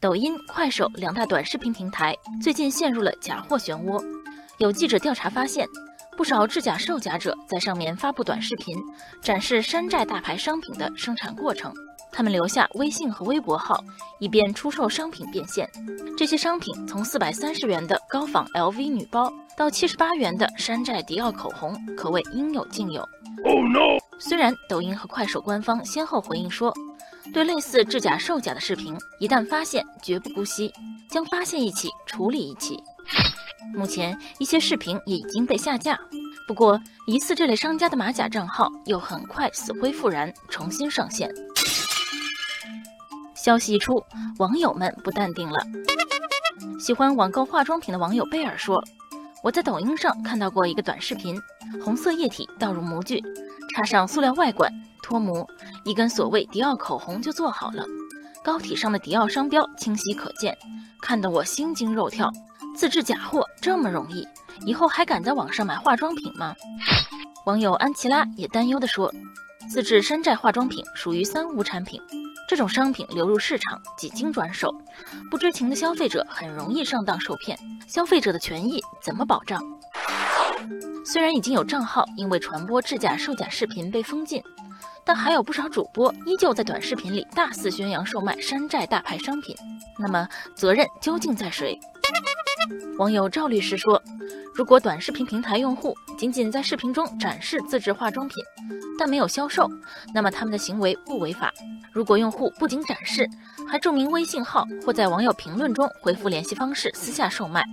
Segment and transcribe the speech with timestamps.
[0.00, 4.02] 抖音、快手两大短视频平台最近陷入了假货漩涡。
[4.56, 5.68] 有记者调查发现，
[6.16, 8.74] 不少制假售假者在上面发布短视频，
[9.20, 11.70] 展示山寨大牌商品的生产过程。
[12.10, 13.84] 他们留下微信和微博号，
[14.20, 15.68] 以便出售商品变现。
[16.16, 23.02] 这些商品从四百三十元的高仿 LV 女包到七十八元的山寨迪奥口红，可谓应有尽有。
[23.44, 23.98] Oh no！
[24.18, 26.74] 虽然抖音和快手官方先后回应说。
[27.32, 30.72] 对类似制假售假的视频，一旦发现，绝不姑息，
[31.08, 32.82] 将发现一起处理一起。
[33.74, 35.98] 目前，一些视频也已经被下架，
[36.48, 41.30] 不过疑似这类商家的马甲账号又很快死灰复燃，重新上线。
[43.34, 44.02] 消息一出，
[44.38, 45.64] 网友们不淡定了。
[46.80, 48.82] 喜欢网购化妆品的网友贝尔说
[49.42, 51.40] ：“我在抖音上看到过一个短视频，
[51.84, 53.22] 红色液体倒入模具，
[53.74, 54.70] 插上塑料外管。”
[55.10, 55.44] 脱模，
[55.82, 57.84] 一根所谓迪奥口红就做好了，
[58.44, 60.56] 膏体上的迪奥商标清晰可见，
[61.02, 62.30] 看得我心惊肉跳。
[62.76, 64.24] 自制假货这么容易，
[64.64, 66.54] 以后还敢在网上买化妆品吗？
[67.44, 69.12] 网友安琪拉也担忧地说
[69.68, 72.00] ：“自制山寨化妆品属于三无产品，
[72.48, 74.72] 这种商品流入市场几经转手，
[75.28, 77.58] 不知情的消费者很容易上当受骗，
[77.88, 79.60] 消费者的权益怎么保障？”
[81.04, 84.40] 虽然已经有账号因为传播制假售假视频被封禁。
[85.04, 89.54] 但还有不少主播依旧在短视频里大肆宣扬售卖山寨大牌商品，
[89.98, 91.78] 那么责任究竟在谁？
[92.98, 94.00] 网友赵律师说
[94.54, 98.36] ：“如果短视频平台用户仅仅在视频中展示自制化妆品，
[98.98, 99.68] 但没有销售，
[100.14, 101.48] 那么他们的行为不违法；
[101.92, 103.28] 如果用户不仅展示，
[103.66, 107.64] 还注明微信号或在网友评论中回复联系方式私下售卖，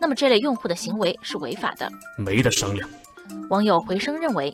[0.00, 2.88] 那么这类用户的行为是违法的，没得商量。”
[3.50, 4.52] 网友回声认为。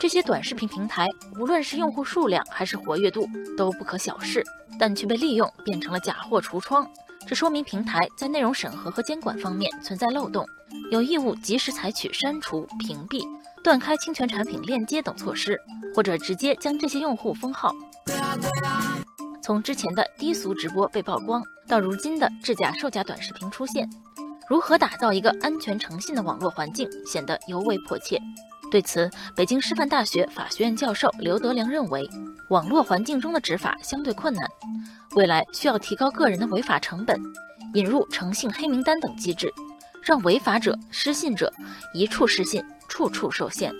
[0.00, 1.08] 这些短视频平台，
[1.38, 4.44] 无论是用户数量还是活跃度，都不可小视，
[4.78, 6.86] 但却被利用变成了假货橱窗。
[7.26, 10.44] 这说明平台在内容审核和监管方面存在漏洞，
[10.90, 13.22] 有义务及时采取删除、屏蔽、
[13.62, 15.58] 断开侵权产品链接等措施，
[15.94, 17.72] 或者直接将这些用户封号。
[19.42, 23.88] 从之前的低俗直播被曝光，到如今的制假售假短视频出现，
[24.48, 28.20] 如何打造一个安全诚信的网络环境，显得尤为迫切。
[28.70, 32.08] 对此，北京师范大学法学院教授刘德良认为，
[32.48, 34.48] 网络环境中的执法相对困难，
[35.14, 37.20] 未来需要提高个人的违法成本，
[37.74, 39.52] 引入诚信黑名单等机制，
[40.02, 41.52] 让违法者、失信者
[41.92, 43.72] 一处失信，处处受限。